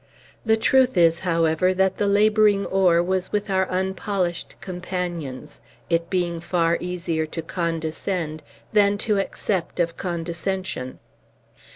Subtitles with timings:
[0.43, 6.39] The truth is, however, that the laboring oar was with our unpolished companions; it being
[6.39, 8.41] far easier to condescend
[8.73, 10.97] than to accept of condescension.